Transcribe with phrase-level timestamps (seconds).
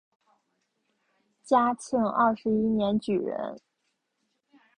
[1.43, 3.59] 嘉庆二十一年举人。